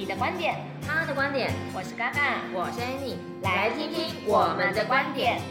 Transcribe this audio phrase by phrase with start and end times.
[0.00, 5.42] 你的观点，他的观点，我是嘎嘎，我是 Annie，来听听我们的观点。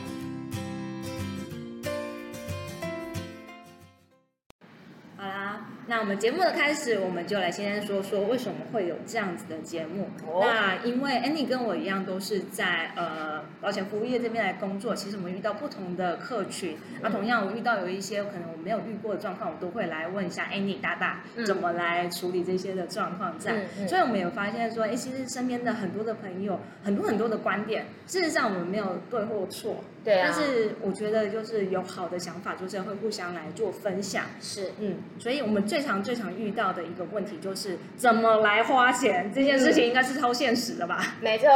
[5.99, 10.07] 那我们节目的开始，我们就来先说说为什么会有这样子的节目。
[10.25, 10.45] Oh.
[10.45, 14.95] 那因为 Annie 跟我一样，都是在呃保险服务业这边来工作。
[14.95, 23.67] 其实我们遇到不同的客群，那、嗯啊、同样我遇到有一些可能我没有遇过的状况，我都会来问一下 Annie 大大怎么来处理这些的状况在。
[23.85, 29.83] 所以我们有发现说，哎，其实身边的很多的朋友，很多很多的观点，事实上我们没有对或错。
[30.01, 34.23] 对、啊，但是我觉得就是有好的想法，就是会互相来做分享。
[34.39, 41.15] 是，嗯，所以我们最常最常遇到的一个问题就是怎么来花钱这件事情，应该是超现实的吧？
[41.21, 41.47] 没错，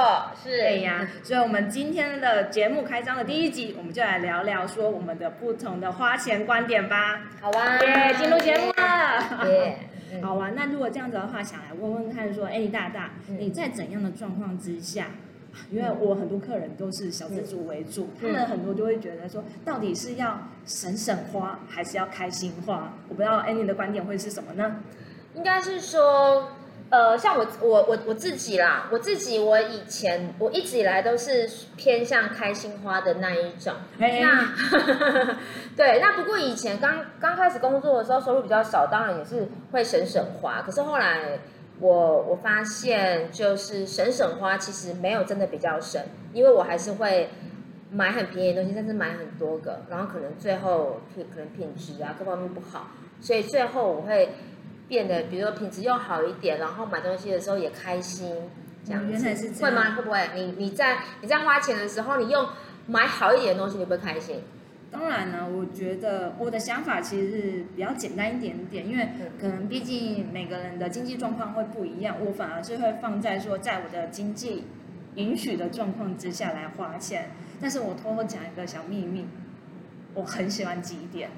[0.43, 0.49] 是。
[0.49, 7.21] 对呀，所以我们今天的节目开张的第一集，我们就来聊聊说我们的不同的花钱观点吧。
[7.39, 9.47] 好啊，耶，进入节目了。
[9.49, 9.77] 耶，
[10.23, 10.51] 好啊。
[10.55, 15.07] 那如果这样子的话，想来问问看说，哎，大大，你在怎样的状况之下？
[15.69, 22.93] 因为我很多客人都是小资族为主，嗯、他们很多就会觉得说，到底是要省省花，还是要开心花？
[23.07, 24.81] 我不知道 Annie 的观点会是什么呢？
[25.35, 26.49] 应该是说，
[26.89, 33.73] 呃，像我我我我自己啦，我自己我以前我一直以来都是偏向开心花的那一种。
[33.97, 34.07] 那
[35.77, 40.61] 对，那不过以前刚刚开始工作的时候，收入比较少，当然也是会省省花。
[40.61, 41.39] 可是后来。
[41.79, 46.01] 我我发现就是省省花其实没有真的比较省，
[46.33, 47.29] 因为我还是会
[47.91, 52.87] 买很便宜的东西，但是买很多个，然后可能最后品可能品质啊各方面不好，
[53.19, 54.29] 所以最后我会
[54.87, 58.35] 变得，比如说品质又好一点，然后买东西的时候也开心，
[58.85, 59.63] 这样子。
[59.63, 59.95] 会吗？
[59.95, 60.29] 会不会？
[60.35, 62.47] 你你在你在花钱的时候，你用
[62.87, 64.41] 买好一点的东西，你会开心？
[64.93, 69.09] 当然了，我觉得我的想法其实是比较简单一点点，因为
[69.41, 74.65] 可能毕竟每个人的经济状况会不一样，我反而是会放在说，在我的经济
[75.15, 77.31] 允许的状况之下来花钱。
[77.59, 79.25] 但是我偷偷讲一个小秘密，
[80.13, 81.31] 我很喜欢极点。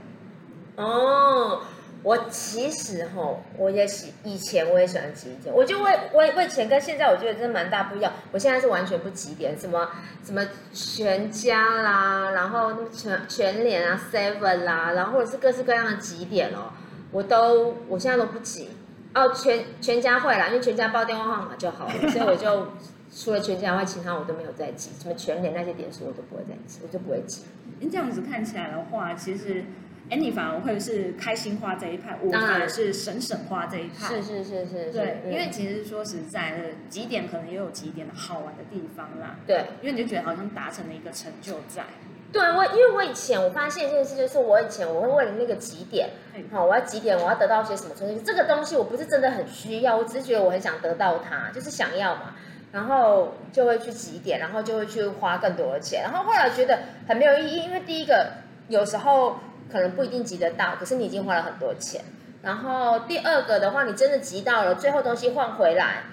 [0.75, 1.61] 哦。
[2.05, 8.13] 我其实哈，我也喜以前我也喜欢积点，我就为为为钱跟现在我觉得真的蛮大不一样。
[8.31, 9.89] 我现在是完全不积点，什么
[10.23, 16.71] 什么全家啦，然后全全联啊，seven 啦，然后或者是各式各样的积点哦，
[17.11, 18.69] 我都我现在都不积。
[19.15, 22.67] 哦，全全家会啦，因为全家报电话号码就好了， 所以我就
[23.11, 24.91] 除了全家外，其他我都没有再积。
[25.01, 27.45] 什么全联那些点数我都不会再积，我就不会积。
[27.79, 29.63] 你这样子看起来的话，其实。
[30.07, 34.07] 哎，你反而会是开心花这一派，我反而是省省花这一派。
[34.07, 36.57] 是是是是，对，因为其实说实在的，
[36.89, 39.35] 几点可能也有几点的好玩的地方啦。
[39.47, 41.83] 对，因为你就觉得好像达成了一个成就在。
[42.31, 46.09] 对，我因为我以前我发现一件事，就是我以前我会为了那个几点，
[46.51, 48.21] 好，我要几点，我要得到些什么东西。
[48.21, 52.35] 这个东西我不是真的很需要，我只是觉得我很想得到它，就是想要嘛，
[52.71, 56.77] 然后就会去几点，然后就会去花更多的钱，然后后来觉得
[57.07, 58.33] 很没有意义，因为第一个
[58.67, 59.39] 有时候。
[59.71, 62.01] 可能不一定急得到，可是你已经花了很多钱。
[62.41, 66.03] 然后第二个的话，你真的急到了，最后东西换回来，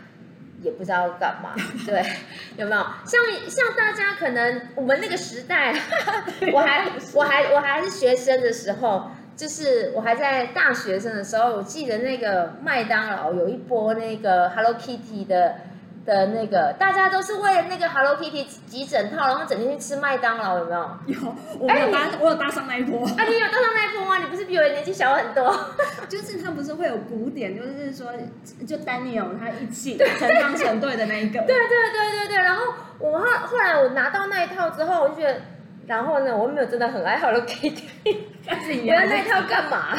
[0.62, 1.54] 也不知道干嘛。
[1.86, 2.02] 对，
[2.56, 2.82] 有没有？
[3.04, 5.74] 像像大家可能我们那个时代，
[6.54, 15.56] 我还我还我还是学生的时候，就是我还在大学生的时候，我记得那个麦当劳有一波那个 Hello Kitty 的。
[16.04, 20.80] 的那个，大家都是为了那个 Hello Kitty 集整套，然后整天去吃麦当劳，有没有？
[21.06, 23.06] 有，我有搭，我有搭上那一波。
[23.06, 24.18] 啊，你有搭上那一波吗？
[24.18, 25.54] 你不是比我年纪小很多？
[26.08, 28.12] 就是他不是会有古典，就是说，
[28.66, 31.40] 就 Daniel 他一起成双成对的那一个。
[31.42, 32.36] 对对对对对。
[32.36, 35.40] 然后我后后来我拿到那一套之后，我就觉得，
[35.86, 37.84] 然后呢，我没有真的很爱 Hello Kitty，
[38.44, 39.96] 但是你要那一套干嘛？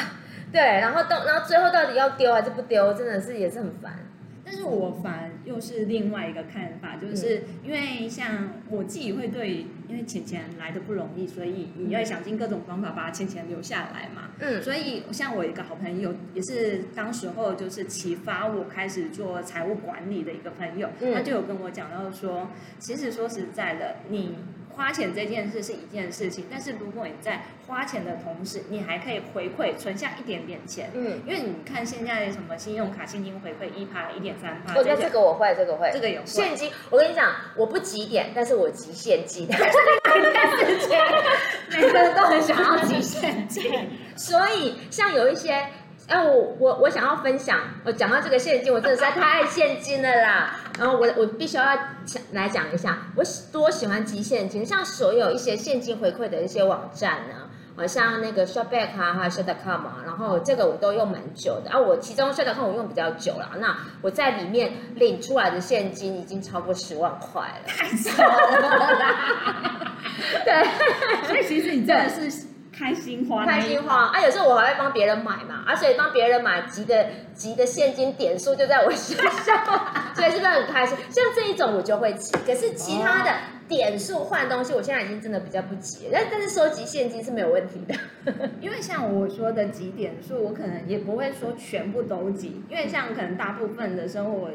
[0.51, 3.93] 对，然后到然后最后到底要丢还是不丢，真的是也是很烦。
[4.45, 14.31] 但是我反而又是另外一个看法，就是因为像我自己会对，因为钱钱来的不容易，所以你要想尽各种方法把钱钱留下来嘛。
[14.39, 22.49] 嗯，所以像我一个好朋友，也是当时候就是启发我开始做财务管理的一个朋友，他就有跟我讲到说，
[22.79, 24.35] 其实说实在的，你。
[24.75, 30.89] 花钱这件事是一件事情，但是如果你在花钱的同时，你还可以回馈，存下一点点钱。
[30.93, 34.73] 嗯，因为你看现在什么信用卡现金回馈一趴、一点三趴。
[34.75, 36.71] 我觉得这个我会，这个会，这个有现金。
[36.89, 39.47] 我跟你讲，我不急点，但是我急现金。
[41.69, 43.71] 每个人都很想要急现金，
[44.17, 45.67] 所以像有一些。
[46.07, 50.59] 哎、啊，我我我想要分享，我讲到这个现金，我真的实在太爱现金了啦。
[50.77, 51.63] 然后我我必须要
[52.33, 57.47] 来讲一下，我多喜欢集现金，像所有一些现金回馈的一些网站呢，
[57.77, 61.71] 好像那个 Shopback 啊，还有 Shop.com 啊，然后这个我都用蛮久的。
[61.71, 69.95] 啊，我其中 Shop.com 我用比较久了，那我在里面领出来的现金已经超过十万块了，太少了。
[70.43, 70.65] 对，
[71.27, 72.52] 所以其实你真的是。
[72.75, 74.21] 开心花，开心花啊！
[74.25, 79.63] 有时候我还会帮别人买嘛，而且帮别人买集的集的现金点数就在我身上，
[80.15, 80.97] 所以是不是很开心？
[81.09, 83.31] 像这一种我就会集，可是其他的
[83.67, 86.09] 点数换东西，我现在已经真的比较不集。
[86.11, 87.95] 但但是收集现金是没有问题的，
[88.59, 94.49] 因为像我说的集点数，我可能也不会说全部都集，因为像可能大部分的生活，我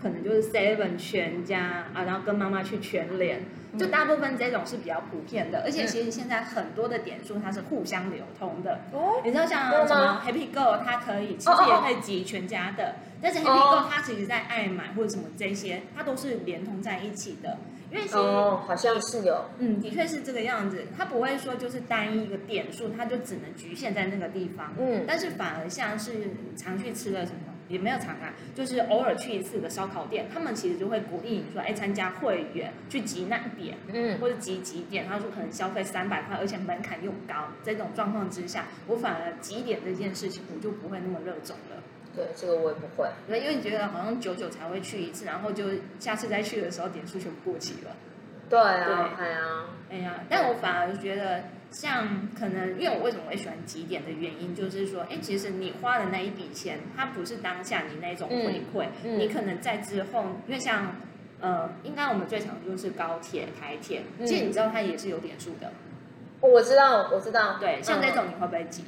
[0.00, 3.42] 可能就是 seven 全家啊，然后跟妈妈去全联。
[3.78, 8.80] 就大部分这种是比较普遍的，而且其实现在很多的点数它是互相流通的。
[8.92, 17.58] 哦，你知道像什么 Happy Go 它可以，其实也可以集全家的，但是 Happy Go 它其实在爱买或者什么这些，它都是连通在一起的。
[17.90, 20.84] 因为其实哦，好像是有，嗯，的确是这个样子。
[20.96, 24.72] 它不会说就是单一一个点数，它就只能局限在那个地方。
[24.78, 26.12] 嗯，但是反而像是
[26.56, 27.53] 常去吃的什么。
[27.68, 41.82] 也没有常啊，就是偶尔去一次的烧烤店，他们其实就会鼓励你说，哎，参加会员去集那一点，嗯，或者集几点，他说可能消费三百块，而且门槛又高，这种状况之下，我反而集点这件事情我就不会那么热衷了。
[42.14, 45.64] 对，这个我也不会，对，因为你觉得好像久久才会去一次，然后就
[45.98, 47.96] 下次再去的时候点数全部过期了。
[48.48, 51.44] 对啊，对啊，哎呀，但我反而觉得。
[51.74, 60.94] 像可能，因为我为什么会喜欢集点的原因，就是说，哎，其实你花的那一笔钱，它不是当下你那种回馈，嗯嗯、你可能在之后，因为像，
[61.40, 65.72] 呃，应该我们最常用是高铁、台铁，其实你知道它也是有点数的。
[66.40, 67.56] 我知道，我知道。
[67.58, 68.84] 对，像那种你会不会集？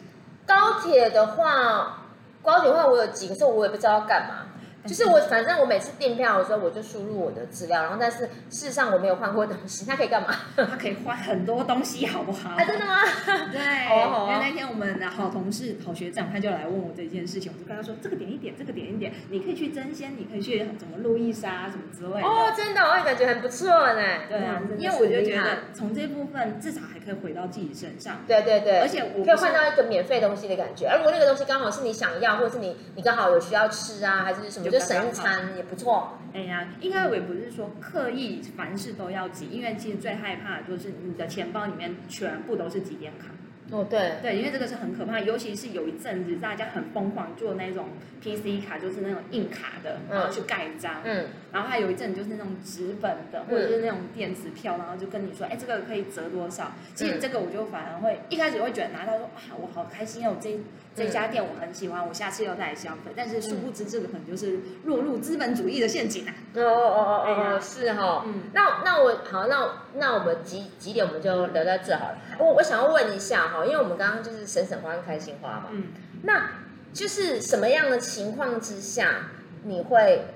[0.47, 2.06] 高铁的话，
[2.41, 4.47] 高铁的话我有集，可是我也不知道要干嘛。
[4.87, 8.19] 就是我，反正我每次订票的时候，我就输入我的资料，然后但是
[8.50, 9.85] 事实上我没有换过东西。
[9.87, 10.29] 它可以干嘛？
[10.56, 12.50] 它可以换很多东西，好不好？
[12.50, 13.03] 啊，真的吗？
[13.53, 14.33] 对，好好。
[14.33, 22.27] 因为那天我们的好同事、好学长，他就来问我这件事情，我就跟他说：这个点一点，这个点一点，你可以去争先，你可以去怎么路易莎什么之类的。
[22.27, 24.03] 哦，真的，我也感觉很不错呢。
[24.29, 28.23] 对啊，因为我就觉得从这部分至少还可以回到自己身上。
[28.27, 30.87] 对对对，而且我可以换到一个免费东西的感觉。
[30.87, 35.56] 而如果那个东西刚好是你想要，或者是你你刚好有需要吃啊，还是什么，就省一餐。
[35.56, 43.28] 也不错，哎呀，应该我也不是说刻意凡事都要挤，因为其实最害怕的就是你的钱包里面全部都是挤点卡。
[43.70, 47.88] 哦，对对，因为这个是很可怕，尤其是有一阵子大家很疯狂做那种
[48.22, 56.72] PC 卡，就是那种硬卡的，然后去盖章，嗯，然后还有一阵就是那种纸本的，或者是那种电子票，然后就跟你说，哎，这个可以折多少？
[56.94, 60.60] 其实这个我就反而会一开始会觉得拿到说，啊，我好开心哦，这
[60.94, 63.10] 这家店我很喜欢，我下次要再来消费。
[63.16, 66.32] 但是殊不知这个可能就是落入资本主义的陷阱啊！
[66.54, 72.18] 哦哦哦哦，是哈，嗯，那那我好，那那我们几几点我们就聊到这好了。
[72.38, 75.85] 我我想要问一下哈，因为我们刚刚就是省省花跟开心花嘛，嗯，
[76.23, 76.50] 那
[76.93, 79.29] 就是什么样的情况之下
[79.64, 80.26] 你会，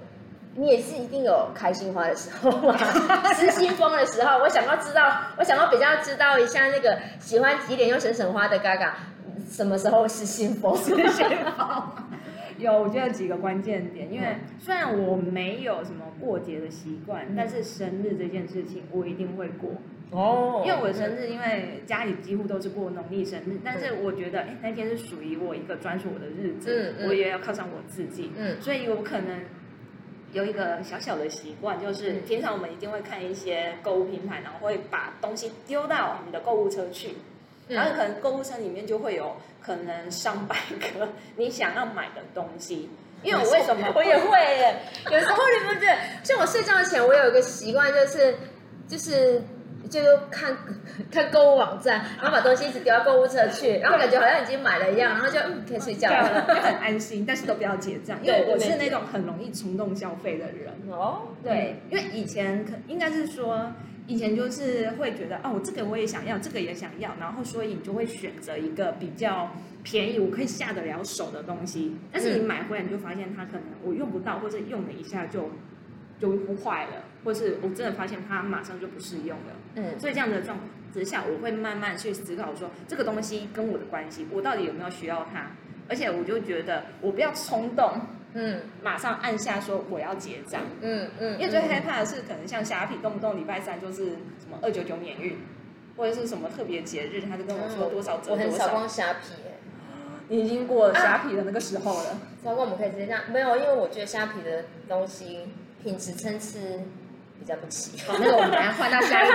[0.57, 2.77] 你也是一定有开心花的时候嘛？
[3.35, 8.97] 失心疯的时候，我想要知道，我想要比较知道一下那个喜欢几点用省省花的嘎嘎，
[9.51, 10.77] 什么时候失心疯？
[10.77, 11.27] 失心
[11.57, 11.83] 疯。
[12.59, 19.71] 有，我觉得几个关键点，因为虽然我没有什么过节的习惯，但是生日这件事情我一定会过。
[20.13, 28.33] 哦，因为我的生日，因为家里几乎都是过农历生日，但是我觉得，哎，那天是属于我一个专属我的日子，我也要犒赏我自己。
[28.37, 29.41] 嗯，所以我可能
[30.33, 37.11] 有一个小小的习惯，就是平常我们一定会看一些购物平台，然后会把东西丢到你的购物车去，
[37.69, 40.57] 然后可能购物车里面就会有可能上百
[40.99, 42.89] 个你想要买的东西。
[43.23, 44.75] 因为我为什么我也会耶？
[45.05, 48.35] 有时候你们觉得，像我睡觉前，我有一个习惯，就是
[48.89, 49.41] 就是。
[49.89, 50.57] 就看
[51.11, 60.73] 看购物网站，然后把东西一直丢到购物车去，然后感觉好像已经买了一样，然后就嗯可以睡觉了， 就很安心，但是都不要结账，因为我是那种很容易冲动消费的人。
[60.91, 63.73] 哦，对，因为以前可应该是说，
[64.07, 69.51] 以前就是会觉得哦，我这个我也想要，这个也想要，然后所以你就会选择一个比较
[69.83, 71.97] 便宜，我可以下得了手的东西。
[72.13, 75.51] 但是你买回来你就发现它可能我用不到，或者用了一下就
[76.21, 77.05] 就坏了。
[77.23, 85.51] 或是我真的发现它马上就不适用了，嗯，所以这样的状况之下，我会慢慢去思考说，这个东西跟我的关系，我到底有没有需要它？
[85.87, 87.93] 而且我就觉得我不要冲动，
[88.33, 94.05] 嗯，马上按下说我要结账，嗯嗯，因为最害怕的是可能像虾皮动不动礼拜三就是
[94.39, 95.37] 什么二九九免运，
[95.99, 98.45] 或者是什么特别节日，他就跟我说多少折多少。
[98.45, 99.35] 我很少逛虾皮，
[100.29, 102.19] 你已经过了虾皮的那个时候了。
[102.43, 105.49] 超过我们可以直接这样，没有，因为我觉得虾皮的东西
[105.83, 106.59] 品质参差。
[107.41, 109.35] 比较不起， 那个我们等下换到下一题。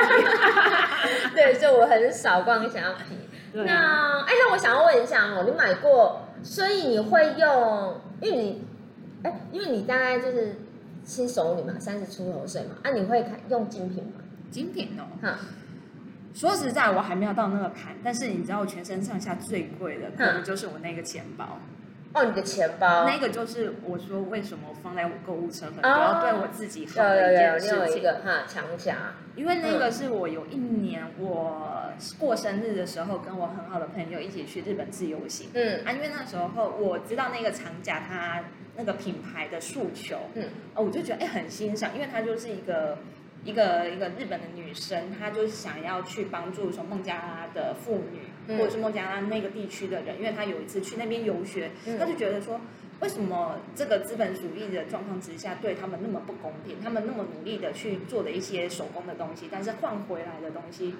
[1.33, 3.15] 对，所以我很少逛虾皮，
[3.51, 3.65] 对。
[3.65, 8.63] 那哎，那我想要问一下哦，你买过，所以你会用，因为你，
[9.23, 10.55] 哎，因为你大概就是
[11.03, 14.21] 新手女嘛，三十出头岁嘛，啊，你会看用精品吗？
[14.51, 15.39] 精品哦，哈。
[16.35, 21.57] 说实在，我还没有到那个坎，但是你知道，我全身上下最贵的可能就是我那个钱包。
[22.15, 27.77] 哦，你的钱包，那个就是我说为什么放在我购物车很多，要对我自己好的一件事情。
[27.77, 28.95] 有有一个哈长夹，
[29.35, 35.49] 因为那个是我有一年我过生日的时候，跟我很好的朋友一起去日本自由行。
[35.53, 38.41] 嗯啊，因为那时候我知道那个长夹它
[38.77, 42.97] 那个品牌的诉求，嗯，哦，我就觉得哎很欣赏，因为它就是一个。
[43.43, 52.59] 一个一个日本的女生，她就是想要去帮助说孟加拉的妇女，嗯、或者是孟加拉那个地区的人，因为他有一次去那边游学，她、嗯、就觉得说，
[52.99, 56.77] 为什么这个资本主义的状况之下，对他们那么不公平？
[56.83, 60.95] 他们那么努力的去做的一些手工的东西，但是换回来的东西。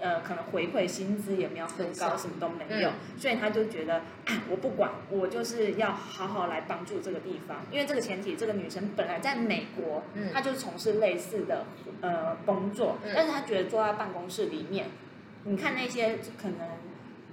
[0.00, 4.02] 呃，可能回馈薪资也没有很高，什么都没有，嗯、所以他就觉得，
[4.50, 7.58] 我不管，我就是要好好来帮助这个地方。
[7.70, 11.64] 因为这个前提，这个女生本来在美国，嗯、她就是从事类似的
[12.02, 14.88] 呃工作，嗯、但是她觉得坐在办公室里面，
[15.44, 16.68] 你看那些可能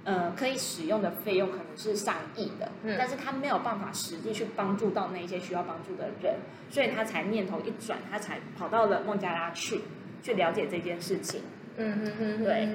[0.04, 6.34] 呃可以使用的费用可能是上亿的，嗯、但是他没有办法实际去帮助到那些需要帮助的人，
[6.70, 9.80] 所以他才念头一转，他才跑到了孟加拉去，
[10.22, 11.40] 去了解这件事情。
[11.78, 12.68] 嗯嗯嗯，对，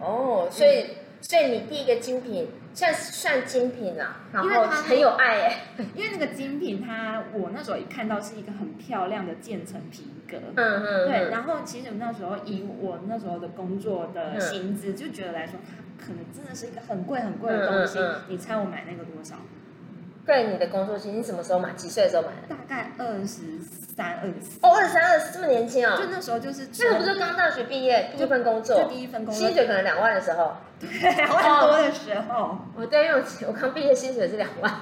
[0.00, 0.86] 哦，所以
[1.20, 5.62] 所以你第一个精品算算精品啦，然后很有爱哎，
[5.94, 17.98] 因为那个精品它我那时候一看到是一个很漂亮的渐层皮革，嗯嗯，对，然后其实那时候以我那时候的工作的薪资就觉得来说，它可能真的是一个很贵很贵的东西，
[18.28, 19.36] 你猜我买那个多少？
[20.26, 21.72] 对，你的工作期，你什么时候买？
[21.72, 22.54] 几岁的时候买的？
[22.54, 23.58] 大概二十
[23.96, 24.58] 三、二十四。
[24.62, 25.96] 哦，二十三、二十四，这么年轻哦。
[25.96, 32.58] 就那时候就是，那个不是刚大学毕业第一份工作，就第一份工作，薪水可能两万的时候，对，两万多的时候。
[32.76, 34.72] 我对，因为我我刚毕业，薪水是两万。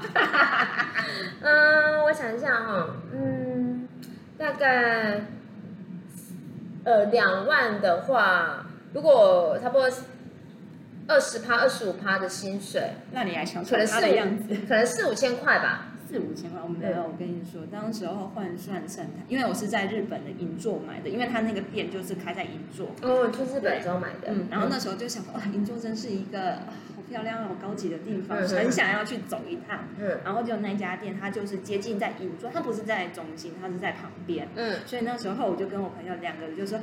[1.40, 3.88] 嗯，我想一下哈，嗯，
[4.36, 5.20] 大概
[6.84, 9.88] 呃两万的话，如果差不多。
[11.08, 14.54] 二十趴、二十五趴的薪水，那你还想出他的样子？
[14.68, 15.86] 可能四五千块吧。
[16.06, 17.02] 四五千块，我没有。
[17.02, 22.88] 我跟你说，当时候换算成，因为我是在日本的银座买的，因为他那个店就是开在银座。
[23.02, 24.28] 哦，去日本时候买的。
[24.28, 26.52] 嗯，然后那时候就想，哇，银座真是一个
[26.96, 29.80] 好漂亮、又高级的地方，很想要去走一趟。
[29.98, 30.18] 嗯。
[30.24, 34.48] 然后就那家店，它就是接近在银座，它不是在中心，它是在旁边。
[34.54, 34.78] 嗯。
[34.86, 36.78] 所以那时候我就跟我朋友两个人就说，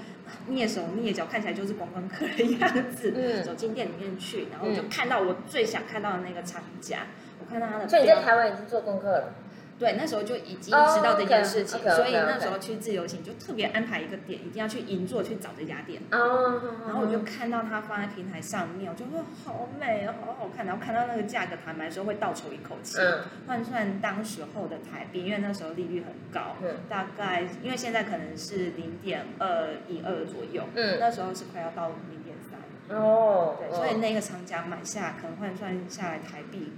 [0.49, 3.13] 蹑手蹑脚，看起来就是观光客的样子。
[3.15, 3.43] 嗯。
[3.43, 6.99] 走进店里面去，然后就看到我最想看到的那个厂家。
[7.39, 9.33] 我看到他的，所以你在台湾已经做功课了。
[9.77, 16.01] 对，那时候就已经知道这件事情，所以那时候去自由行就特别安排一个点，一定要去银座去找这家店。
[16.11, 16.61] 哦。
[16.85, 20.65] 然后我就看到它放在平台上面，我就说好美哦，好好看。
[20.65, 22.99] 然后看到那个价格，坦白说会倒抽一口气。
[23.01, 23.19] 嗯。
[23.47, 32.97] 换算当时候的台币，因为那时候利率很高，嗯，大概因为现在可能是零点二一二左右，嗯，那时候是快要到零点三。
[32.97, 33.55] 哦。
[33.59, 36.71] 对，所以那个厂家买下，可能换算下来台币。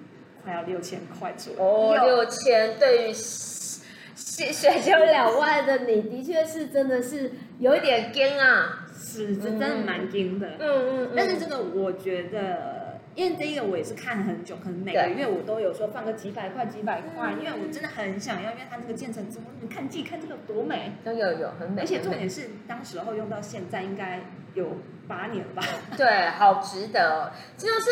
[0.47, 1.59] 还要六千块左右。
[1.61, 10.47] 哦，六千对于薪水就两万的你，的确是真的是有一点惊啊，是，是真的蛮惊的。
[10.59, 24.21] 嗯嗯，嗯，但是这个我觉得，因为这个我也是看很久，可能每个月我都有说放个几百块几百块，因为我真的很想要，因为它那个建成之后，你看自己看这个多美，都有有很美，而且重点是当时候用到现在应该
[24.53, 24.77] 有
[25.07, 25.63] 八年吧？
[25.97, 27.91] 对，好值得，就是。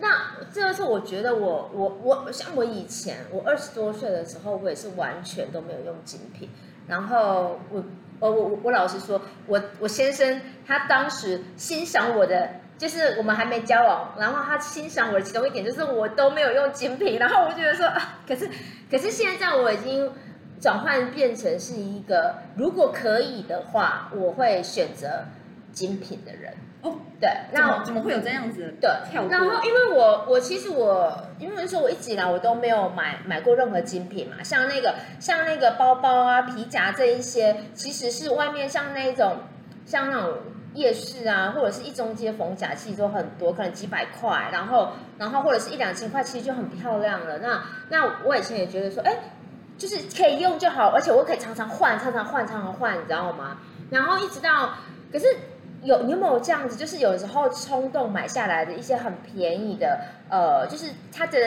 [0.00, 6.48] 那这个是我觉得我我我像我以前我二十多岁的时候，我也是完全都没有用精品。
[6.88, 7.84] 然后我
[8.18, 17.18] 我我我老实说，我我先生他当时欣赏我的，就是我们还没交往，然后他欣赏我的其中一点就是我都没有用精品。
[17.18, 18.50] 然后我觉得说啊，可是
[18.90, 20.10] 可是现在我已经
[20.60, 25.24] 转换变成是一个，如果可以的话，我会选择
[25.72, 26.54] 精品的人。
[26.82, 28.74] 哦，对，那怎么会有这样子？
[28.80, 28.90] 对，
[29.30, 39.36] 然后因为我我其实我因为说我一直以来我都没有买买过任何精品嘛，像那个像那个包包啊、皮夹这一些，其实是外面像那种
[39.86, 40.38] 像那种
[40.74, 47.38] 夜市啊，或者是一中街逢甲，其实都很多，可能几百块，然后然后或者是一两千块，其实就很漂亮了。
[47.38, 49.16] 那那我以前也觉得说，哎，
[49.78, 53.58] 就是可以用就好，而且我可以常常换，常常换，常常换，你知道吗？
[53.88, 54.70] 然后一直到，
[55.12, 55.26] 可是。
[55.82, 56.76] 有你有没有这样子？
[56.76, 61.38] 就是有时候冲动买下来的一些很便宜的，呃，就是它的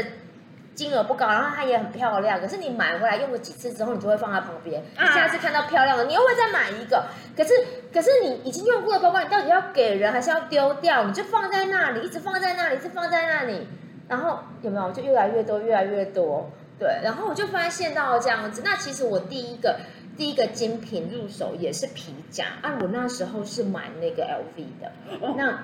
[0.74, 2.39] 金额不高，然后它也很漂亮。
[2.42, 4.84] 可是你买回来用了几次之后，你就会放在旁边。
[5.00, 7.06] 你下次看到漂亮的，你又会再买一个。
[7.36, 7.54] 可是，
[7.94, 11.06] 可是你已经用过的包包，你到底要给人还是要丢掉？
[11.06, 13.68] 你就放在那里，一直放在那里，一直放在那里。
[14.08, 14.92] 然后有没有？
[14.92, 16.50] 就越来越多，越来越多。
[16.77, 18.62] 对，然后我就发现到这样子。
[18.63, 19.80] 那其实我第一个
[20.17, 22.45] 第一个精品入手也是皮夹。
[22.62, 24.91] 啊，我那时候是买那个 LV 的。
[25.36, 25.60] 那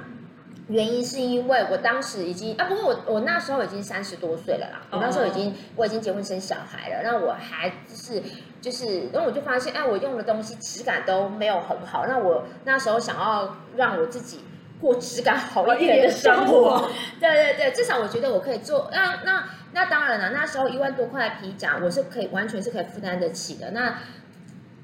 [0.67, 8.21] 原因是因为我当时已经啊，不过我我那时候已经三十多岁了啦，我那时候已经我已经结婚生小孩了，那我还是
[8.61, 14.39] 就是，然后我就发现，哎，我用的东西质感都没有很好，那我那时候想要让我自己
[14.79, 16.89] 过质感好一点的生活，
[17.19, 19.43] 对对对，至少我觉得我可以做，那那
[19.73, 23.97] 那当然了，那时候一万多块的皮夹我是可以完全是可以负担得起的，那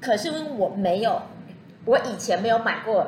[0.00, 1.20] 可是因为我没有，
[1.84, 3.06] 我以前没有买过。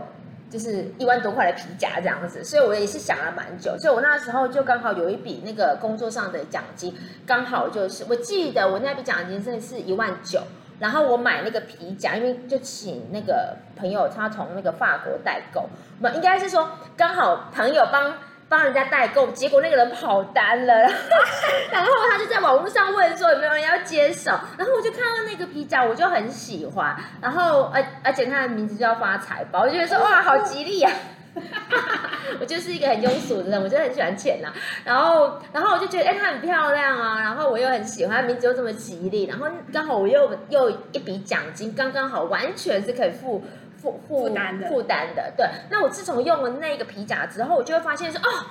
[0.50, 6.92] 就是一万多块的皮夹这样子，所以我也是想了蛮久，所以我那时候就刚好有一笔那个工作上的奖金，
[7.24, 10.42] 刚好就是我记得我那笔奖金真的是一万九，
[10.80, 15.68] 然后我买那个皮夹，因为就请那个朋友他从那个法国代购，
[16.00, 18.12] 不应该是说刚好朋友帮。
[18.50, 20.74] 帮人家代购，结果那个人跑单了，
[21.70, 30.90] 然后他就在网络上问说有没有人要接手，然后我就看到那个皮夹，我就很喜欢，然后而而且他的名字叫发财包，我就觉得说哇好吉利呀、
[31.36, 31.38] 啊，
[32.40, 34.54] 我就是一个很庸俗的人，我就很喜欢钱呐、啊，
[34.84, 43.44] 然后然后我就觉得哎它很漂亮啊，然后我又很喜欢，名字又这么吉利，然后刚好我又又一笔奖金，刚刚好完全是可以付。
[43.80, 45.46] 负负担的负担的，对。
[45.70, 48.46] 那我自从用了那个皮夹之后，我就会发现说，哦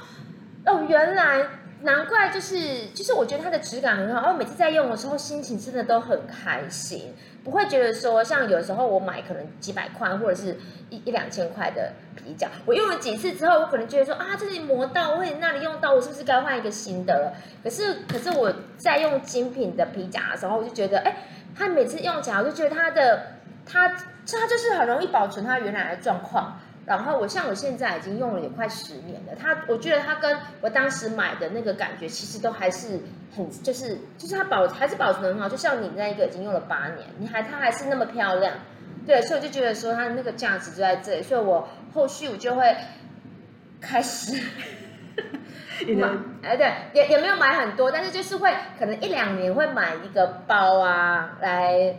[0.65, 1.45] 哦，原来
[1.81, 10.57] 难怪就是就是，我觉得它的质感很好，然后每次在用的时候，心情真的都很开心，不会觉得说像有时候我买可能几百块或者是
[10.89, 17.33] 一一两千块的皮夹，我用了几次之后，我可能觉得说啊，这里磨到，或者那里用到，我是不是该换一个新的了？
[17.63, 21.15] 可是可是我在用精品的皮夹的时候，我就觉得，哎，
[21.55, 23.21] 它每次用起来，我就觉得它的
[23.71, 23.91] 它。
[24.31, 32.99] 它就是很容易保存它原来的状况，然后我像我现在已经用了也快十年了，它我觉得它跟我当时买的那个感觉其实都还是
[33.35, 38.53] 很就是就是它保还是保存得很好，就像你那一个已经用了八年，你还它还是那么漂亮，
[39.07, 42.77] 对，所以我就觉得说它的那个价值就在这里，所以我后续我就会
[43.82, 44.39] 开始
[45.97, 46.08] 买，
[46.43, 51.95] 哎对，也也没有买很多，但是就是会可能一两年会买一个包啊来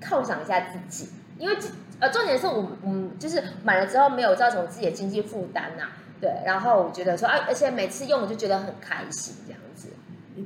[0.00, 1.08] 犒赏一下自己。
[1.38, 1.56] 因为
[2.00, 5.84] 呃，重点是我嗯，就是买了之后没有造成我自己的经济负担呐，
[6.20, 9.88] 对，然后我觉得说啊，而且每次用我就觉得很开心这样子。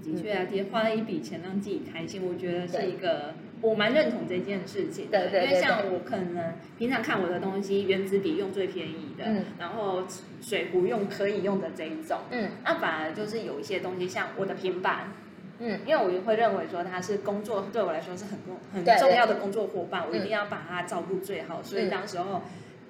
[0.03, 5.09] 的确啊，也花了一笔钱让自己开心，我觉得是一个我蛮认同这件事情。
[5.11, 10.03] 对对，因为像我可能平常看我的东西，原子笔用最便宜的，嗯，然后
[10.41, 15.13] 水壶用可以用的这一种，嗯，那反而就是有一些东西，像我的平板。
[15.59, 21.63] 嗯，因为我会认为说他是工作，对我来说是很重很重要的工作伙伴，我一定要把他照顾最好。
[21.63, 22.43] 所以当时候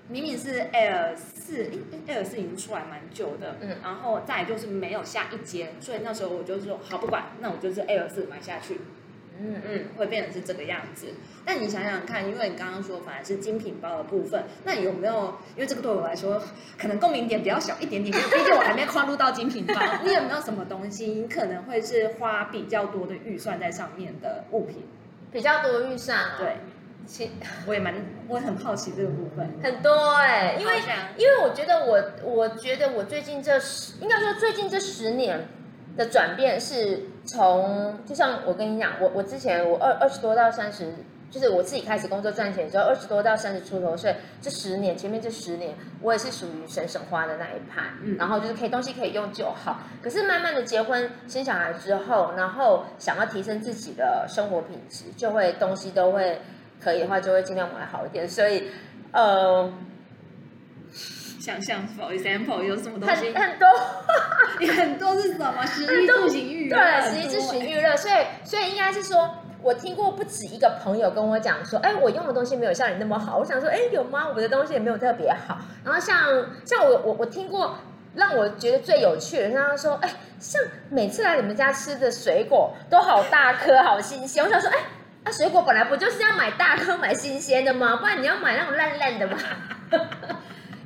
[0.08, 1.70] 明明是 Air 四
[2.06, 8.80] ，Air 四已经出来蛮久的，嗯，然后再就是没有下一阶，所以那时候我就说好不管，那我就是 Air 四买下去。
[9.40, 11.08] 嗯嗯，会变成是这个样子。
[11.44, 15.34] 但你想想看，因为你刚刚说反而是精品包的部分，那你有没有？
[15.56, 16.40] 因为这个对我来说
[16.78, 19.74] 可能共鸣点比较小一点点，毕竟我还没跨入到精品包。
[20.04, 24.84] 你有没有什么东西，你可能会是花比较多的预算在上面的物品？
[25.32, 26.56] 比较多预算、哦，对。
[27.06, 27.30] 其
[27.66, 27.94] 我也蛮，
[28.28, 29.46] 我也很好奇这个部分。
[29.62, 30.74] 很多哎、欸，因为
[31.18, 35.48] 因为我觉得我，我觉得我最近这十，应该说最近这十年。
[35.96, 40.92] 的转变是从，就像我跟你讲，我我之前我二二十多到三十，
[41.30, 49.78] 就是我自己开始工作赚钱之后，二十多到三十出头岁，这十年前面这十年，我也是属于省省花的那一派，嗯，然后就是可以东西可以用就好。
[50.02, 56.40] 可是慢慢的结婚生小孩之后，然后想要提升自己的生活品质，就会东西都会
[56.80, 58.28] 可以的话，就会尽量买好一点。
[58.28, 58.68] 所以，
[59.12, 59.72] 呃。
[61.44, 63.30] 想象，for example，有什么东西？
[63.34, 63.68] 很很多，
[64.74, 65.52] 很多是什么？
[65.66, 66.76] 食衣住行娱乐。
[66.78, 67.94] 对，食衣住行娱乐。
[67.94, 69.30] 所以，所以应该是说，
[69.60, 73.36] 我听过不止一个朋友跟我讲说，哎，我用的东西没有像你那么好。
[73.36, 74.28] 我想说，哎，有吗？
[74.34, 75.58] 我的东西也没有特别好。
[75.84, 76.16] 然后像
[76.64, 77.76] 像我我我听过
[78.14, 80.08] 让我觉得最有趣的，他说，哎，
[80.40, 84.42] 像每次来你们家吃的水果都好大颗，好新鲜。
[84.42, 84.78] 我想说，哎，
[85.24, 87.96] 那水果本来不就是要买大颗、买新鲜的吗？
[87.96, 89.36] 不然你要买那种烂烂的吗？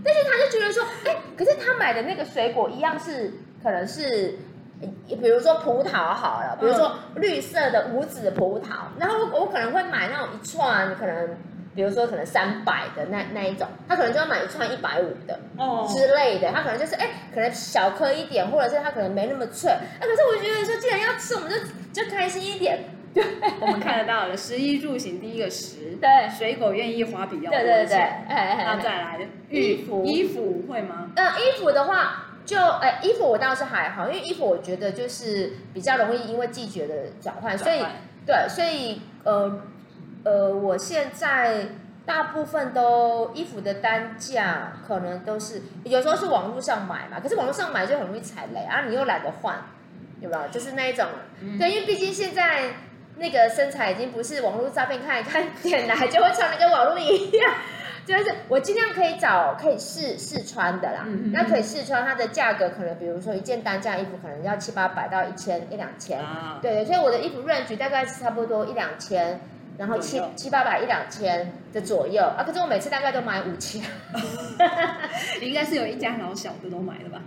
[0.04, 3.32] 但是他就觉得说，哎，可是他买的那个水果一样是，
[3.62, 4.38] 可能是，
[5.08, 11.36] 比如说葡萄好了，比如说绿色的无籽葡萄，然后我可能会买那种一串，可能
[11.74, 22.78] 比如说可能三百的那那一种，他可能就要买一串一百五的哦之类的，他可能就是哎，可能小颗一点，或者是他可能没那么脆，哎，可是我觉得说既然要吃，我们就就开心一点。
[23.14, 23.24] 对，
[23.60, 27.96] 我们看得到了，食衣住行第一个食，对，水果愿意花比较多钱，对对对，
[28.28, 29.18] 哎然后再来
[29.50, 31.10] 衣服，衣服会吗？
[31.14, 32.24] 嗯，衣服的话。
[32.48, 37.84] 就哎，衣服我倒是还好，因为衣服我觉得就是比较容易因为季节的转换，所以
[38.24, 39.60] 对，所以呃
[40.24, 41.66] 呃，我现在
[42.06, 49.54] 大部分都衣服的单价可能都是有时候是网络上买嘛，可是网络上买就很容易踩雷啊，你又懒得换，
[50.22, 50.48] 有没有？
[50.48, 51.04] 就是那一种，
[51.42, 52.70] 嗯、对，因为毕竟现在
[53.18, 57.54] 那个身材已经不是网络照片看一看点来就会穿的跟网络一样。
[58.08, 69.38] 就是我尽量可以找可以试试穿的啦，嗯、那可以试穿，它的价格可能比如说一件单价衣服可能要七八百到一千一两千，啊、对对，所以我的衣服 range 大概是差不多一两千，
[69.76, 72.22] 然后七七八百一两千的左右。
[72.22, 73.82] 啊，可是我每次大概都买五千，
[75.42, 77.20] 应该是有一家老小的都买了吧。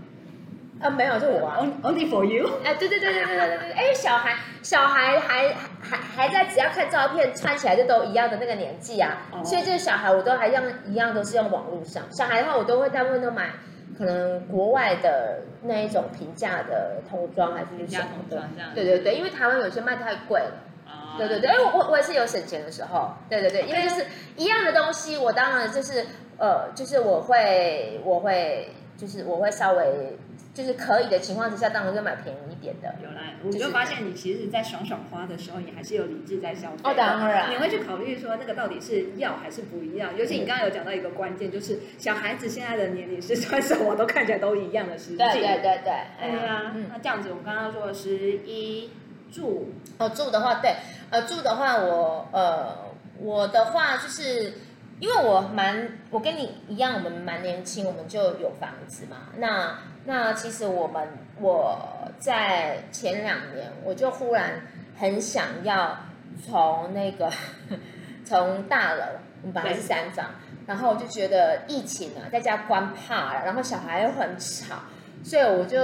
[0.82, 1.60] 啊，没有，就我啊。
[1.84, 2.50] Only for you。
[2.64, 9.18] 哎，对对对对对对对哎，小孩小孩还还还在，只要看照片，穿起来就都一样的那个年纪啊。
[9.32, 9.46] Oh.
[9.46, 12.04] 所以这个小孩我都还用一样，都是用网络上。
[12.12, 13.52] 小孩的话，我都会大部分都买
[13.96, 18.42] 可能国外的那一种平价的童装，还是什么的。
[18.74, 20.52] 对对对，因为台湾有些卖太贵了。
[20.88, 21.20] Oh.
[21.20, 23.12] 对对对，哎，我我也是有省钱的时候。
[23.30, 24.04] 对对对，因为就是
[24.36, 26.04] 一样的东西，我当然就是
[26.40, 28.68] 呃，就是我会我会
[28.98, 30.18] 就是我会稍微。
[30.54, 32.94] 就是可以的情况之下，当然就买便宜一点的。
[33.02, 36.78] 有啦，我就发现你其实，在爽爽花的时候，你还是有理智在消费。
[36.84, 37.50] 哦，当然。
[37.50, 40.12] 你会去考虑说，那个到底是要还是不一样？
[40.18, 45.18] 尤其你刚刚有讲到一个关键，就是小孩子现在的年龄是穿什么都看起来都一样的事情。
[45.18, 46.32] 对对对对。
[46.32, 48.90] 对啊，那这样子，我们刚刚说的食衣
[49.32, 50.76] 住，哦，住的话，对，
[51.12, 52.76] 呃，住的话，我呃，
[53.20, 54.54] 我的话就是。
[55.02, 59.18] 因为我蛮，我跟你一样，我们蛮年轻，我们就有房子嘛。
[59.38, 61.08] 那那其实我们
[61.40, 61.76] 我
[62.20, 64.62] 在前两年，我就忽然
[64.96, 65.98] 很想要
[66.46, 67.32] 从那个
[68.24, 69.02] 从大楼，
[69.42, 70.28] 我们本来是三房，
[70.68, 74.76] 然后我就觉得疫情啊，在家关怕了，然后小孩又很吵，
[75.24, 75.84] 所以我就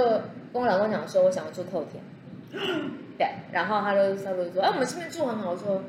[0.52, 2.00] 跟我老公讲说，我想要住透天。
[3.18, 5.82] 对，然后他就他就说，哎，我们这边住很好，我说。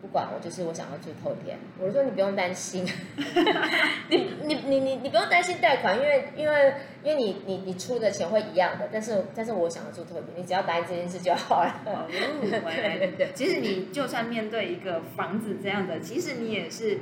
[0.00, 1.58] 不管我，就是我想要住透天。
[1.76, 2.86] 我说你不用担心，
[4.08, 8.88] 你你你你你不用担心贷款，因为因为因为你你你出的钱会一样的。
[8.92, 11.82] 但是但是我想要住透天，你只要答应这件事就好了。
[11.84, 13.32] 哦，对对对。
[13.34, 16.98] 其实你就算面对一个房子这样的，其实你也是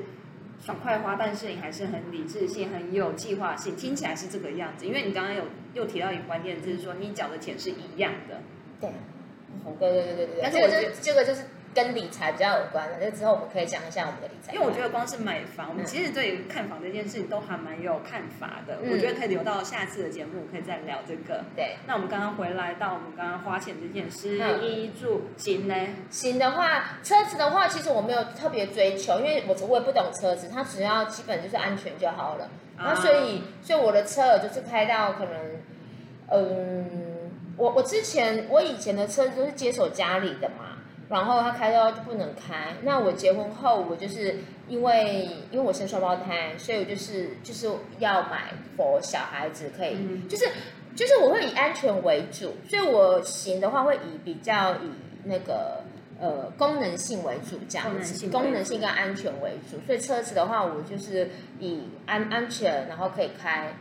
[0.64, 3.76] 爽快花，但是你还是很理智性、很有计划性。
[3.76, 8.40] 听起来是这个样子，因为你刚刚有又提到一个关键，就是说你缴的钱是一样的。
[8.80, 8.90] 对，
[9.78, 10.40] 对对对对对。
[10.42, 11.42] 但是我觉得这个就是。
[11.76, 14.54] 跟理财比较有关的，那之后我们可以讲一下我们的理财。
[14.54, 18.78] 因为我觉得光是买房，我们其实对看房这件事情都还蛮有看法的。
[18.82, 21.44] 嗯、我觉得可以留到下次的节目，可以再聊这个。
[21.54, 21.76] 对。
[21.86, 25.74] 那我们刚刚回来到我们刚刚花钱这件事，衣住行呢？
[26.08, 32.48] 行的话，车子的话，其实我没有特别追求，因为我我也不懂车子，它只要基本就是安全就好了。
[32.78, 35.34] 那、啊、所以，所以我的车就是开到可能，
[36.30, 40.75] 嗯，我我之前我以前的车子都是接手家里的嘛。
[41.08, 42.74] 然后他开到就不能开。
[42.82, 44.36] 那我结婚后，我就是
[44.68, 50.48] 因为因为我生双胞胎，所以我就是就是要买 for 小孩子可以，嗯、就是
[50.94, 54.90] 就是我会以安全为主，所以我行的话会以比较以
[55.24, 55.82] 那个
[56.20, 59.78] 呃功能性为主这样子，功能性跟安全为主。
[59.86, 63.72] 所以车子的话，我就是以安安全，然后可以开。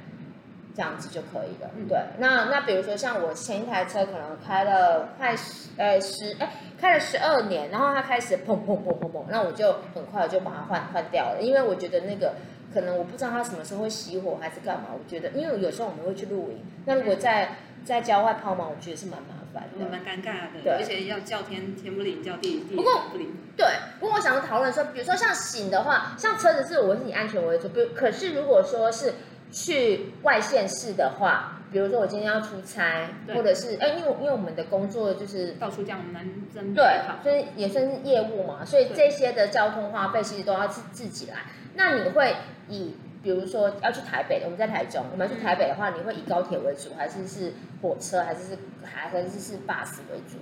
[0.75, 1.97] 这样子就可以了，嗯、对。
[2.17, 12.33] 那那比如说像我前一台车可能开了快十呃十哎开了十二年，然后它开始砰砰砰砰砰，那我就很快就把它换换掉了，因为我觉得那个
[12.73, 23.33] 可能我不知道它什么时候会熄火还是干嘛，我觉得因为有时候我们会去露营，那如果在在郊外抛锚，我觉得是蛮麻烦的，蛮尴尬的，对，而且要叫天天不灵，叫地地不过不灵。
[23.55, 23.65] 对，
[24.01, 29.13] 不过我想要讨论说，比如说像醒的话，像车子是我是以安全为主，比如可是如果说是。
[29.55, 36.83] 去外县市的话，比如说我今天要出差，或者是哎，因为因为我们的工作就是到处这样南征对，
[37.23, 41.37] 所以也算是业务嘛，所以这些的交通花费其实都要自自己来。
[41.73, 42.35] 那你会
[42.67, 50.37] 以比如说要去台北，我们在台中，我们要去台北的话，你会以高铁为主，还是是火车，还是是还还是是 bus 为主？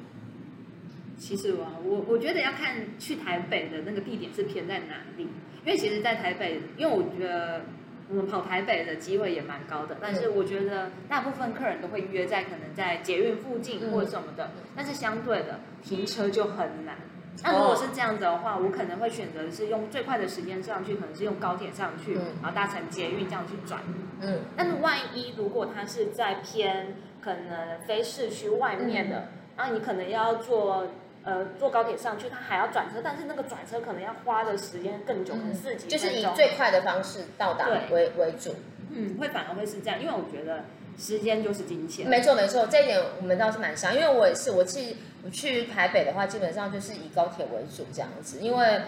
[1.19, 5.27] 其实我，我我觉得要看去台北的那个地点是偏在哪里，
[5.63, 7.61] 因为其实，在台北，因为我觉得。
[8.09, 16.95] 我们跑台北的机会也蛮高的，但是我觉得大部分客人都会约在可能在捷运附近或者什么的，但是相对的停车就很难。
[17.43, 23.81] 那如果是这样子的话，我可能会选择是用最快的时间上去，可能是用高铁上去，然后搭乘捷运这样去转。
[24.21, 30.87] 嗯，但是万一如果它是在偏可能非市区外面的，然后你可能要坐
[31.23, 35.87] 呃坐高铁上去，他还要转车，但是那个转车可能要花的时间更久，可能四几。
[35.87, 38.55] 就是以最快的方式到达为为主。
[38.91, 40.63] 嗯，会反而会是这样，因为我觉得。
[40.95, 42.07] 时间就是金钱。
[42.07, 48.79] 没错没错，这一点我们倒是蛮像，因为我也是，我去我去台北的话，基本上就是以高铁为主这样子，因为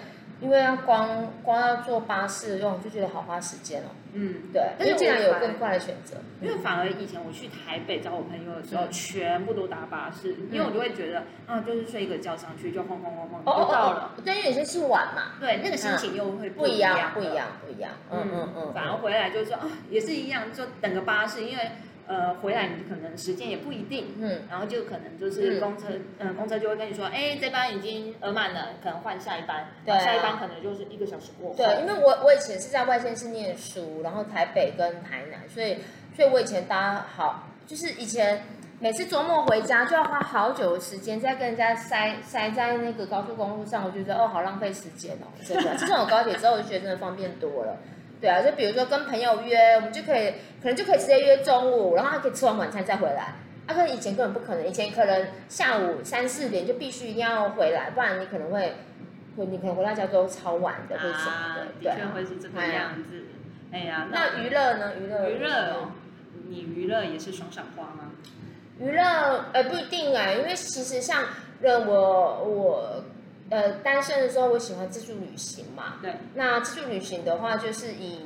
[0.41, 3.87] 因为要光光要坐巴士，用就觉得好花时间哦。
[4.13, 4.61] 嗯，对。
[4.77, 14.11] 但是竟然有更快的选择，因为反而以前我去台北找我朋友的时候，嗯、全部都搭巴士，嗯、因为我就会觉得啊，就是睡一个觉上去就晃晃晃晃就到了。
[14.23, 17.91] 对，因为有些是晚嘛，对，那个心情又会不一样，不一样，不一样。
[18.11, 18.73] 嗯嗯嗯。
[18.73, 21.71] 反而回来就是说啊，也是一样，就等个巴士，因为。
[22.07, 25.87] 呃，回来你可能时间也不一定，嗯，然后就可能就是公车，
[26.19, 31.55] 嗯、呃，公车就会跟你说，哎，这班已经额满了，可能换下一班，对、啊，下一班可能就是一个小时过后。
[31.55, 35.77] 对，因为我我以前是在外县市念书，然后台北跟台南，所以
[36.15, 38.43] 所以我以前搭好，就是以前
[38.79, 45.75] 每次周末回家就要花好久的时间在跟人家塞 塞在那个高速公路上，我觉得哦，好浪费时间哦，真的。
[45.75, 47.77] 自从有高铁之后，我就觉得真的方便多了。
[48.21, 53.35] 对啊，就比如说跟朋友约，我们就可以，可能就可以直接约中午，然后还可以吃完晚餐再回来。
[53.67, 58.73] 啊，可能以前根本不可能，以前可能下午三四点就必须一定要回来，不然你可能会，
[59.35, 63.25] 你可能回到家都超晚的，会什么的，对，会是这个样子。
[63.71, 64.93] 哎呀，那娱乐呢？
[64.99, 65.91] 娱乐娱乐，
[66.47, 68.11] 你娱乐也是爽爽花吗？
[68.79, 71.23] 娱乐，呃，不一定哎，因为其实像
[71.61, 73.03] 呃我我。
[73.49, 75.95] 呃，单身的时候我喜欢自助旅行嘛。
[76.01, 76.15] 对。
[76.33, 78.19] 那自助旅行的话，就是以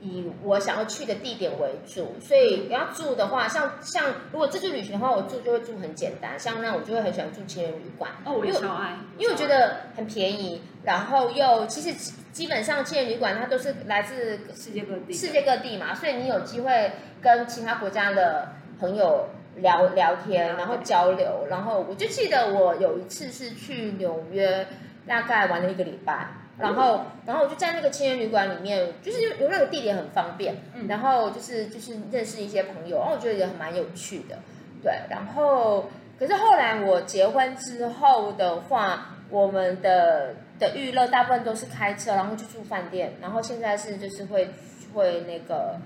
[0.00, 8.10] 以我想要去的地点为主，所以要住的话，像像如果自助旅行的话，我住就会住很简单，像那我就会很喜欢住青年旅馆。
[8.24, 8.96] 哦，我也超爱。
[9.16, 19.26] 因为我觉得很便宜，然后又其实基本上青年旅馆它都是来自世界各地，世界各地嘛，所以你有机会跟其他国家的朋友。
[19.60, 24.66] 聊聊天，然后交流，然后我就记得我有一次是去纽约，
[25.06, 30.56] 大概玩了一个礼拜，然后然后我就在那个青年旅馆里面，就是因为那个地点很方便，
[30.88, 34.38] 然后就是就是认识一些朋友，然后我觉得也蛮有趣的，
[34.82, 44.48] 对，然后可是后来我结婚之后的话，我们的的娱乐大部分都是开车，然后就住饭店，然后现在是就是会
[44.94, 45.76] 会那个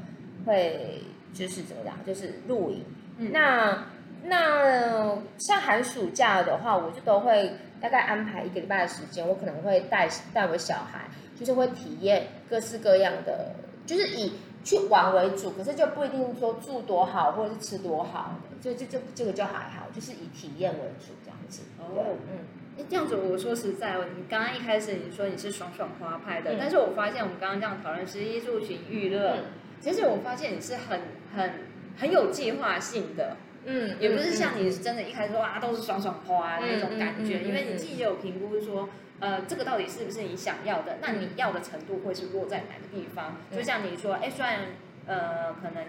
[0.47, 1.03] 会
[1.35, 2.85] 就是怎么讲，就是露营。
[3.19, 3.85] 那
[4.25, 11.01] 那像寒暑假的话，我就都会大概安排一个礼拜的时间，我可能会带带我小孩，
[11.39, 14.33] 就是会体验各式各样的，就是以
[14.65, 21.63] 去玩为主，可是就不一定说住多好或者是吃多好，就就就这个就还好，就是以体验为主这样子。
[21.79, 29.45] 哦，嗯，这样子我说实在，你刚刚一开始你说你是爽爽花派的，嗯、但是我发现我们刚刚这样讨论食衣住行娱乐，嗯、
[29.81, 31.01] 其实我发现你是很
[31.35, 31.51] 很。
[31.99, 38.89] 很有计划性的，嗯，也不是像你真的一开始说啊都是爽爽花那种感觉，因为你自己有评估说，
[39.21, 40.99] 呃，这个到底是不是你想要的？
[41.01, 43.37] 那你要的程度会是落在哪个地方？
[43.55, 44.61] 就像你说，哎，虽然
[45.07, 45.85] 呃可能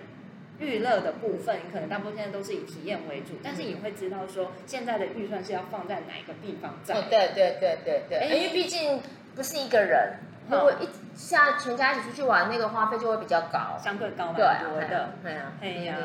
[0.60, 6.94] 娱乐的部分，可能大部分现在都是以体验为主，但是你会知道说现在的预算是要放在哪一个地方在？
[7.10, 9.00] 对对对对对，因为毕竟
[9.36, 10.14] 不是一个人。
[10.50, 15.10] 如果一下全家一起出去玩，那个花费就会比较高，相对高蛮多的。
[15.24, 15.96] 对啊，哎呀，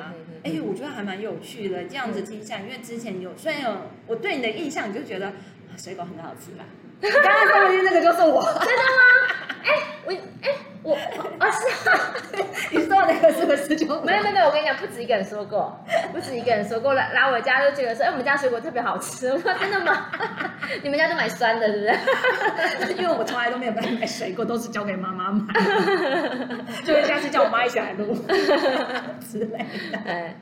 [0.44, 5.32] 哎，我觉得还蛮有趣的，这样子听起来，因为之前有虽然有我对你的印象，你就觉得
[5.76, 6.64] 水果很好吃啦。
[7.00, 9.02] 刚刚说的那个就是我，真的吗？
[9.64, 9.68] 哎，
[10.06, 10.54] 我哎。
[10.80, 12.14] 我啊是啊，
[12.70, 14.46] 你说那个是不是就没有没有没有？
[14.46, 15.76] 我跟你讲，不止一个人说过，
[16.12, 19.28] 不止一个人说过来来我家就觉得说，哎，我们家水果特别好吃。
[19.32, 20.06] 我说真的吗？
[20.82, 21.80] 你们家都买酸的，是
[22.80, 22.92] 不是？
[22.94, 25.54] 因为我从来都没有买买水果，都是交给妈妈买，
[26.84, 28.14] 就会下次叫我妈一起来录
[29.20, 29.98] 之类的。
[30.06, 30.34] 哎，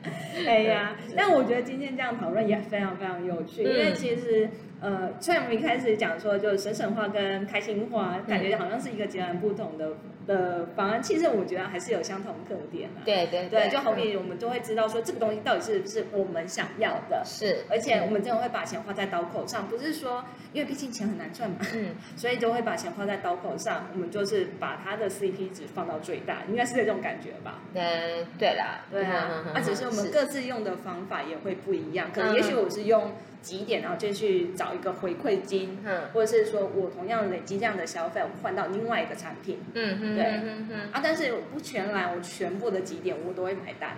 [0.45, 4.49] 哎呀，但我觉得今天这样讨论也非常非常有趣，因为其实。
[4.79, 9.89] 呃，虽然我们一开始讲说，就是省省话跟开心话，感觉好像是一个截然不同的
[10.27, 13.01] 的方案，其实我觉得还是有相同特点的。
[13.05, 17.23] 对对对，就好比我们都会知道说，这个东西到底是不是我们想要的。
[17.25, 23.87] 是，而且我们真的会把钱花在刀口上，不是说因为毕竟钱很难赚嘛，嗯， 所以就会把钱花在刀口上。
[23.93, 27.61] 我们就是把它的 CP 值放到最大，应该是这种感觉吧？
[27.73, 33.13] 嗯，对啦，对啊，那只是我们各自用的方法也会不一样，可能也许我是用。
[33.39, 43.97] 几点，然后就去找一个回馈金，嗯，或者是说我同样累积这样的消费，我换到另外一个产品，嗯嗯，对，嗯嗯啊，但是不全来，我全部的几点我都会买单，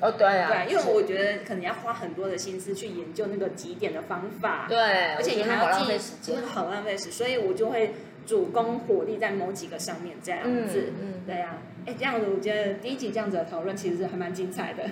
[0.00, 7.94] 哦，对啊，对，因为我觉得可能要花很多的心思去研究那个几点的方法，对，而且你还要浪费时间，很浪费时，所以我就会
[8.26, 14.84] 主攻火力在某几个上面这样子，嗯，嗯对呀、啊，哎，这样子我觉得第一集这样子的讨论其实是还蛮精彩的，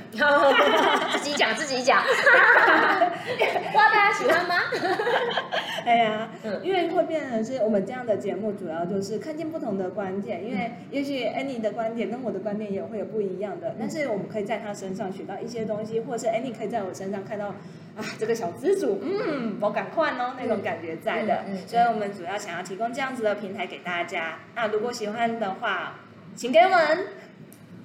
[1.18, 4.54] 自己讲自己讲， 不知道大家喜欢吗？
[5.84, 6.30] 哎呀，
[6.62, 17.54] 因为会变成是我们这样的节目，主要就是看见不同的观点，因为也许 Annie 的观点跟我的观点也会有不一样的，但是我们可以在他身上学到一些东西，或者是 Annie 可以在我身上看到
[17.96, 24.38] 啊， 这个小资主，嗯，我赶快哦，那种感觉在的，所以我们主要想要提供这样子的平台给大家。
[24.54, 25.94] 那如果喜欢的话，
[26.34, 27.06] 请给我们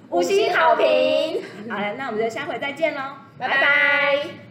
[0.10, 1.42] 五星好评。
[1.70, 3.02] 好了，那我们就下回再见喽，
[3.38, 4.47] 拜拜。